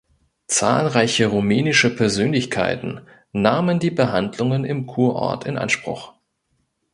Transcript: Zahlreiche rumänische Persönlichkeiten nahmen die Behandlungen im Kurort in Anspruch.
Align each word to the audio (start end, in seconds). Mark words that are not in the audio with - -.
Zahlreiche 0.47 1.27
rumänische 1.27 1.95
Persönlichkeiten 1.95 3.01
nahmen 3.33 3.77
die 3.77 3.91
Behandlungen 3.91 4.65
im 4.65 4.87
Kurort 4.87 5.45
in 5.45 5.59
Anspruch. 5.59 6.13